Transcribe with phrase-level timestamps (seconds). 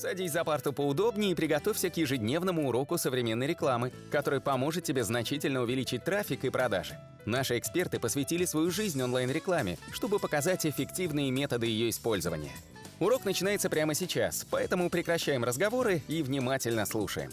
[0.00, 5.60] Садись за парту поудобнее и приготовься к ежедневному уроку современной рекламы, который поможет тебе значительно
[5.60, 6.98] увеличить трафик и продажи.
[7.26, 12.52] Наши эксперты посвятили свою жизнь онлайн-рекламе, чтобы показать эффективные методы ее использования.
[12.98, 17.30] Урок начинается прямо сейчас, поэтому прекращаем разговоры и внимательно слушаем.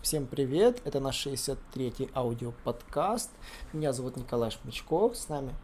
[0.00, 3.30] Всем привет, это наш 63-й аудиоподкаст.
[3.74, 5.54] Меня зовут Николай Шмычков, с нами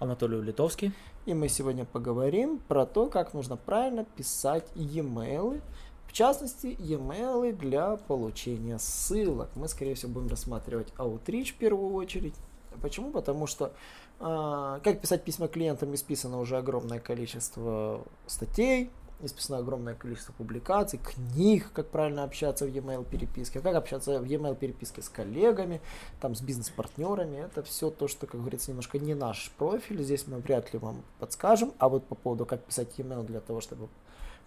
[0.00, 0.92] Анатолий Литовский.
[1.26, 5.60] И мы сегодня поговорим про то, как нужно правильно писать e-mail,
[6.06, 9.48] в частности, e-mail для получения ссылок.
[9.56, 12.34] Мы, скорее всего, будем рассматривать Outreach в первую очередь.
[12.80, 13.10] Почему?
[13.10, 13.72] Потому что
[14.20, 21.70] э, как писать письма клиентам исписано уже огромное количество статей, исписано огромное количество публикаций, книг,
[21.72, 25.80] как правильно общаться в e-mail переписке, как общаться в e-mail переписке с коллегами,
[26.20, 27.38] там с бизнес-партнерами.
[27.38, 30.02] Это все то, что, как говорится, немножко не наш профиль.
[30.02, 31.72] Здесь мы вряд ли вам подскажем.
[31.78, 33.88] А вот по поводу, как писать e-mail для того, чтобы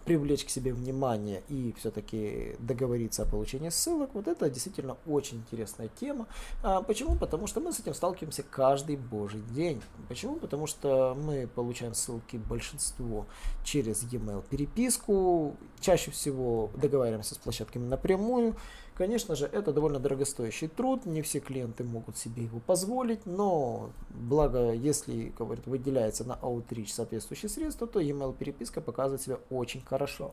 [0.04, 5.88] привлечь к себе внимание и все-таки договориться о получении ссылок, вот это действительно очень интересная
[5.88, 6.26] тема.
[6.62, 7.16] А, почему?
[7.16, 9.82] Потому что мы с этим сталкиваемся каждый божий день.
[10.08, 10.36] Почему?
[10.36, 13.26] Потому что мы получаем ссылки большинство
[13.64, 18.56] через e-mail переписку, чаще всего договариваемся с площадками напрямую,
[18.94, 24.72] Конечно же, это довольно дорогостоящий труд, не все клиенты могут себе его позволить, но благо,
[24.72, 30.32] если говорит, выделяется на Outreach соответствующие средства, то email переписка показывает себя очень хорошо.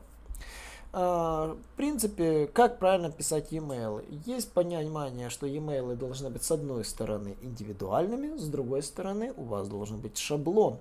[0.92, 4.04] А, в принципе, как правильно писать e-mail?
[4.24, 9.68] Есть понимание, что e-mail должны быть с одной стороны индивидуальными, с другой стороны у вас
[9.68, 10.78] должен быть шаблон.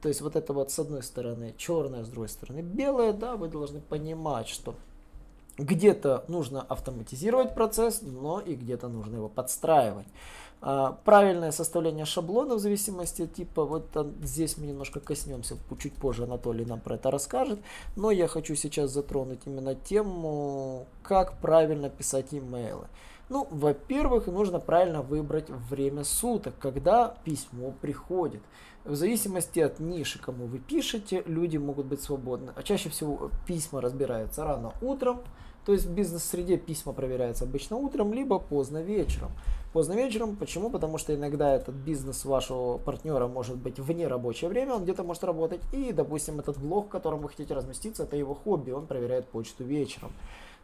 [0.00, 3.48] То есть вот это вот с одной стороны черное, с другой стороны белое, да, вы
[3.48, 4.74] должны понимать, что
[5.60, 10.06] где-то нужно автоматизировать процесс, но и где-то нужно его подстраивать.
[10.62, 13.86] А, правильное составление шаблона в зависимости от типа, вот
[14.22, 17.60] здесь мы немножко коснемся, чуть позже Анатолий нам про это расскажет,
[17.96, 22.86] но я хочу сейчас затронуть именно тему, как правильно писать имейлы.
[23.30, 28.42] Ну, во-первых, нужно правильно выбрать время суток, когда письмо приходит.
[28.84, 32.52] В зависимости от ниши, кому вы пишете, люди могут быть свободны.
[32.56, 35.20] А чаще всего письма разбираются рано утром,
[35.70, 39.30] то есть в бизнес-среде письма проверяются обычно утром, либо поздно вечером.
[39.72, 40.68] Поздно вечером, почему?
[40.68, 45.22] Потому что иногда этот бизнес вашего партнера может быть вне рабочее время, он где-то может
[45.22, 49.28] работать, и, допустим, этот блог, в котором вы хотите разместиться, это его хобби, он проверяет
[49.28, 50.10] почту вечером.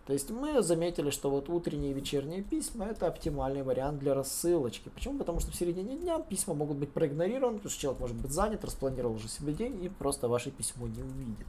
[0.09, 4.89] То есть мы заметили, что вот утренние и вечерние письма это оптимальный вариант для рассылочки.
[4.89, 5.21] Почему?
[5.21, 8.65] Потому что в середине дня письма могут быть проигнорированы, потому что человек может быть занят,
[8.65, 11.47] распланировал уже себе день и просто ваше письмо не увидит.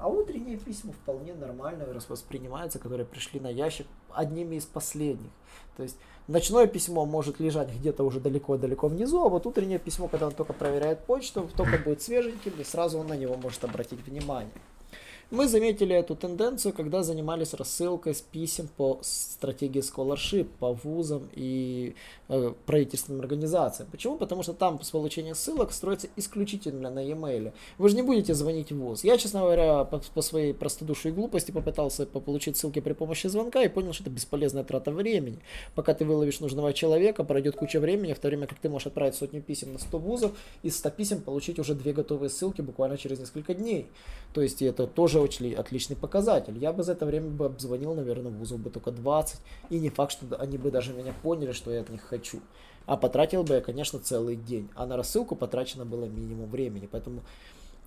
[0.00, 5.30] А утренние письма вполне нормально воспринимаются, которые пришли на ящик одними из последних.
[5.76, 10.28] То есть ночное письмо может лежать где-то уже далеко-далеко внизу, а вот утреннее письмо, когда
[10.28, 14.50] он только проверяет почту, только будет свеженьким, и сразу он на него может обратить внимание.
[15.30, 21.94] Мы заметили эту тенденцию, когда занимались рассылкой с писем по стратегии scholarship по вузам и
[22.28, 23.88] э, правительственным организациям.
[23.92, 24.16] Почему?
[24.16, 27.52] Потому что там с получения ссылок строится исключительно на e-mail.
[27.78, 29.04] Вы же не будете звонить в вуз.
[29.04, 33.68] Я, честно говоря, по, по своей простодушной глупости попытался получить ссылки при помощи звонка и
[33.68, 35.38] понял, что это бесполезная трата времени.
[35.76, 39.14] Пока ты выловишь нужного человека, пройдет куча времени, в то время как ты можешь отправить
[39.14, 40.32] сотню писем на 100 вузов,
[40.64, 43.86] из 100 писем получить уже две готовые ссылки буквально через несколько дней.
[44.34, 46.56] То есть это тоже очень отличный показатель.
[46.58, 49.40] Я бы за это время бы обзвонил, наверное, вузов бы только 20.
[49.70, 52.40] И не факт, что они бы даже меня поняли, что я от них хочу.
[52.86, 54.68] А потратил бы я, конечно, целый день.
[54.74, 56.88] А на рассылку потрачено было минимум времени.
[56.90, 57.22] Поэтому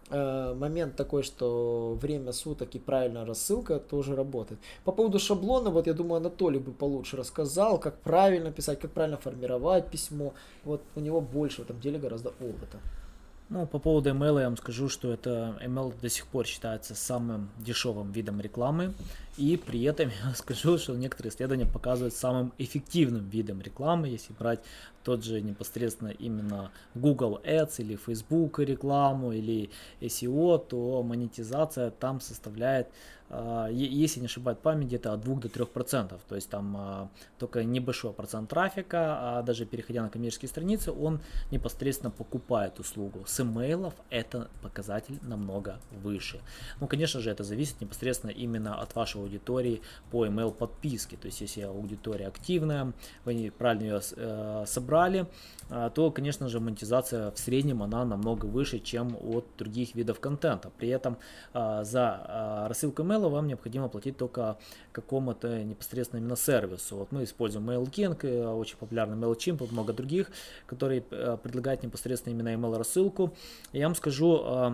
[0.09, 4.59] э, момент такой, что время суток и правильная рассылка тоже работает.
[4.83, 9.17] По поводу шаблона, вот я думаю, Анатолий бы получше рассказал, как правильно писать, как правильно
[9.17, 10.33] формировать письмо.
[10.63, 12.79] Вот у него больше в этом деле гораздо опыта.
[13.53, 17.51] Ну, по поводу ML я вам скажу, что это ML до сих пор считается самым
[17.59, 18.95] дешевым видом рекламы.
[19.37, 24.61] И при этом я скажу, что некоторые исследования показывают самым эффективным видом рекламы, если брать
[25.03, 29.69] тот же непосредственно именно Google Ads или Facebook рекламу или
[30.01, 32.87] SEO, то монетизация там составляет,
[33.71, 36.21] если не ошибать память, где-то от 2 до 3 процентов.
[36.27, 37.09] То есть там а,
[37.39, 41.19] только небольшой процент трафика, а даже переходя на коммерческие страницы, он
[41.51, 43.23] непосредственно покупает услугу.
[43.25, 46.41] С имейлов это показатель намного выше.
[46.79, 49.81] Ну, конечно же, это зависит непосредственно именно от вашего аудитории
[50.11, 51.17] по email подписке.
[51.17, 52.93] То есть, если аудитория активная,
[53.25, 55.25] вы правильно ее э, собрали,
[55.69, 60.71] э, то, конечно же, монетизация в среднем она намного выше, чем от других видов контента.
[60.77, 61.17] При этом
[61.53, 64.57] за рассылку email вам необходимо платить только
[64.91, 66.97] какому-то непосредственно именно сервису.
[66.97, 70.31] Вот мы используем MailKing, э, очень популярный MailChimp, много других,
[70.65, 73.33] которые э, предлагают непосредственно именно email рассылку.
[73.71, 74.71] Я вам скажу, э,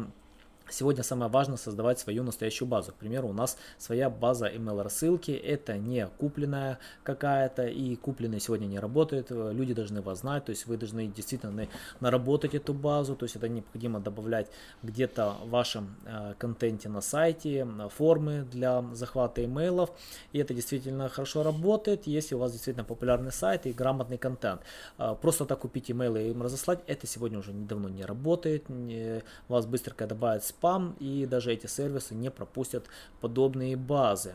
[0.72, 2.92] Сегодня самое важное создавать свою настоящую базу.
[2.92, 5.32] К примеру, у нас своя база email рассылки.
[5.32, 9.32] Это не купленная какая-то и купленная сегодня не работает.
[9.32, 11.68] Люди должны вас знать, то есть вы должны действительно
[12.00, 13.16] наработать эту базу.
[13.16, 14.48] То есть это необходимо добавлять
[14.84, 19.90] где-то в вашем э, контенте на сайте формы для захвата имейлов.
[20.34, 24.62] И это действительно хорошо работает, если у вас действительно популярный сайт и грамотный контент.
[24.98, 28.66] Э, просто так купить имейлы и им разослать, это сегодня уже давно не работает.
[29.48, 32.86] Вас быстренько добавят спам, и даже эти сервисы не пропустят
[33.22, 34.34] подобные базы.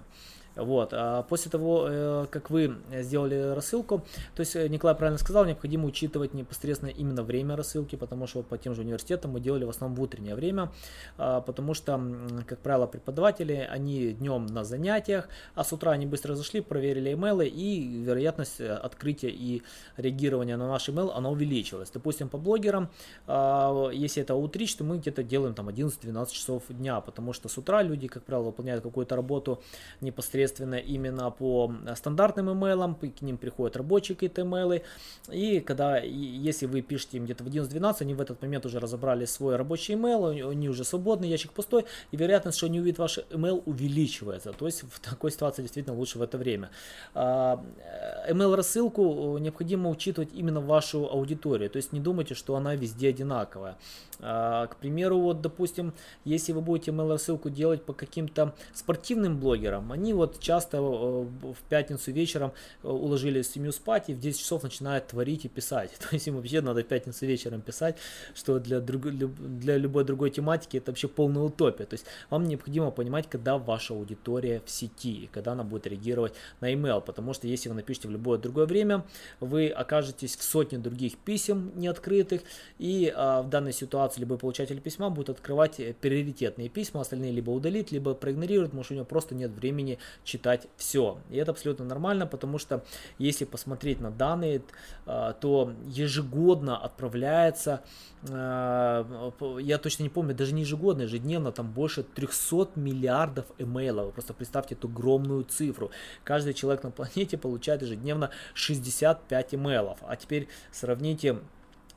[0.57, 0.91] Вот.
[0.93, 4.05] А после того, э, как вы сделали рассылку,
[4.35, 8.57] то есть э, Николай правильно сказал, необходимо учитывать непосредственно именно время рассылки, потому что по
[8.57, 10.71] тем же университетам мы делали в основном в утреннее время,
[11.19, 12.01] а, потому что,
[12.47, 17.47] как правило, преподаватели, они днем на занятиях, а с утра они быстро зашли, проверили имейлы,
[17.47, 19.63] и вероятность э, открытия и
[19.97, 21.91] реагирования на наш имейл, она увеличилась.
[21.91, 22.91] Допустим, по блогерам,
[23.27, 27.59] а, если это утрич, то мы где-то делаем там 11-12 часов дня, потому что с
[27.59, 29.61] утра люди, как правило, выполняют какую-то работу
[30.01, 34.83] непосредственно непосредственно именно по стандартным имейлам, к ним приходят рабочие какие-то имейлы,
[35.31, 39.25] и когда, если вы пишете им где-то в 11-12, они в этот момент уже разобрали
[39.25, 43.63] свой рабочий имейл, они уже свободны, ящик пустой, и вероятность, что они увидят ваш имейл
[43.67, 46.71] увеличивается, то есть в такой ситуации действительно лучше в это время.
[47.15, 53.09] Email а, рассылку необходимо учитывать именно вашу аудиторию, то есть не думайте, что она везде
[53.09, 53.77] одинаковая.
[54.21, 55.93] А, к примеру, вот допустим,
[56.25, 61.57] если вы будете email рассылку делать по каким-то спортивным блогерам, они вот часто э, в
[61.69, 62.53] пятницу вечером
[62.83, 65.91] э, уложили семью спать и в 10 часов начинают творить и писать.
[65.99, 67.97] То есть им вообще надо в пятницу вечером писать,
[68.35, 71.85] что для, друг, для любой другой тематики это вообще полная утопия.
[71.85, 76.35] То есть вам необходимо понимать, когда ваша аудитория в сети и когда она будет реагировать
[76.61, 79.05] на email, потому что если вы напишете в любое другое время,
[79.41, 82.43] вы окажетесь в сотне других писем неоткрытых,
[82.79, 87.51] и а, в данной ситуации любой получатель письма будет открывать э, приоритетные письма, остальные либо
[87.51, 91.19] удалит, либо проигнорирует, потому что у него просто нет времени читать все.
[91.31, 92.83] И это абсолютно нормально, потому что
[93.19, 94.63] если посмотреть на данные,
[95.07, 97.83] э, то ежегодно отправляется,
[98.29, 99.31] э,
[99.61, 104.13] я точно не помню, даже не ежегодно, ежедневно там больше 300 миллиардов имейлов.
[104.15, 105.91] Просто представьте эту огромную цифру.
[106.25, 109.99] Каждый человек на планете получает ежедневно 65 имейлов.
[110.03, 111.39] А теперь сравните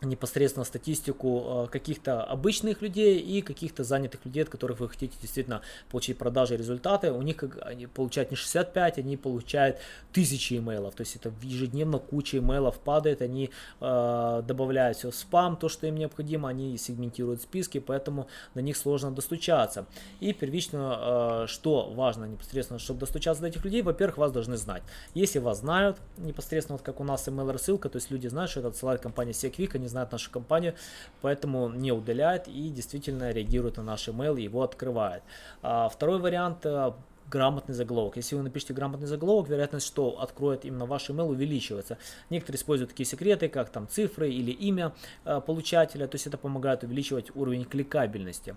[0.01, 5.61] непосредственно статистику э, каких-то обычных людей и каких-то занятых людей, от которых вы хотите действительно
[5.89, 7.11] получить продажи и результаты.
[7.11, 9.77] У них они получают не 65, они получают
[10.13, 10.93] тысячи имейлов.
[10.95, 13.49] То есть это ежедневно куча имейлов падает, они
[13.81, 18.77] э, добавляют все в спам, то, что им необходимо, они сегментируют списки, поэтому на них
[18.77, 19.87] сложно достучаться.
[20.19, 24.83] И первично, э, что важно непосредственно, чтобы достучаться до этих людей, во-первых, вас должны знать.
[25.15, 28.59] Если вас знают, непосредственно вот как у нас email рассылка, то есть люди знают, что
[28.59, 30.75] это отсылает компания SecVic, они не знают нашу компанию,
[31.21, 35.23] поэтому не удаляет и действительно реагирует на наш email и его открывает.
[35.61, 36.91] А второй вариант э,
[37.29, 38.17] грамотный заголовок.
[38.17, 41.97] Если вы напишите грамотный заголовок, вероятность, что откроет именно ваш email, увеличивается.
[42.29, 44.93] Некоторые используют такие секреты, как там цифры или имя
[45.25, 48.55] э, получателя, то есть это помогает увеличивать уровень кликабельности.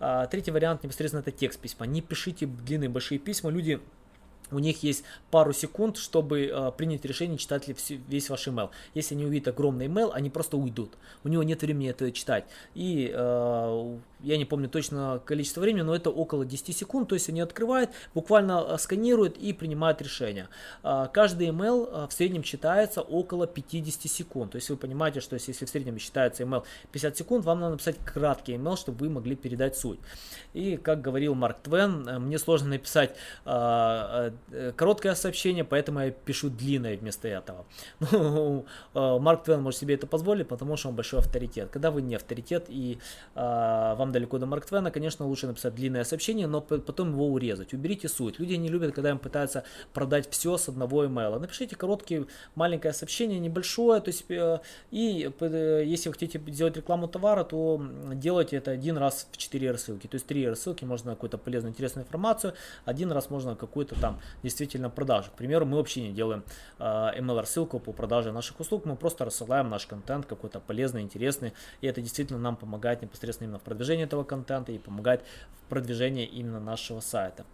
[0.00, 1.86] А, третий вариант непосредственно это текст письма.
[1.86, 3.80] Не пишите длинные большие письма, люди
[4.52, 8.70] у них есть пару секунд, чтобы э, принять решение, читать ли все, весь ваш email.
[8.94, 10.92] Если они увидят огромный email, они просто уйдут.
[11.24, 12.44] У него нет времени это читать.
[12.74, 17.28] И э, я не помню точно количество времени, но это около 10 секунд, то есть
[17.28, 20.48] они открывают, буквально э, сканируют и принимают решение.
[20.82, 25.34] А, каждый email э, в среднем читается около 50 секунд, то есть вы понимаете, что
[25.34, 29.34] если в среднем считается email 50 секунд, вам надо написать краткий email, чтобы вы могли
[29.34, 29.98] передать суть.
[30.52, 33.16] И как говорил Марк Твен, э, мне сложно написать
[34.76, 37.64] короткое сообщение, поэтому я пишу длинное вместо этого.
[38.22, 41.70] Ну, Марк Твен может себе это позволить, потому что он большой авторитет.
[41.70, 42.98] Когда вы не авторитет и
[43.34, 47.74] вам далеко до Марк Твена, конечно, лучше написать длинное сообщение, но потом его урезать.
[47.74, 48.38] Уберите суть.
[48.38, 51.38] Люди не любят, когда им пытаются продать все с одного имейла.
[51.38, 54.58] Напишите короткое, маленькое сообщение, небольшое, то есть, э,
[54.90, 57.82] и э, если вы хотите сделать рекламу товара, то
[58.14, 60.06] делайте это один раз в 4 рассылки.
[60.06, 64.90] То есть 3 рассылки можно какую-то полезную, интересную информацию, один раз можно какую-то там действительно
[64.90, 65.30] продажу.
[65.30, 66.44] К примеру, мы вообще не делаем
[66.78, 71.52] э, email рассылку по продаже наших услуг, мы просто рассылаем наш контент какой-то полезный, интересный,
[71.80, 75.20] и это действительно нам помогает непосредственно именно в продвижении этого контента и помогать
[75.64, 77.44] в продвижении именно нашего сайта.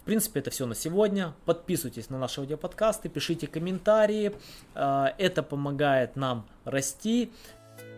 [0.00, 1.34] В принципе, это все на сегодня.
[1.46, 4.32] Подписывайтесь на наши аудиоподкасты, пишите комментарии.
[4.76, 7.32] А, это помогает нам расти.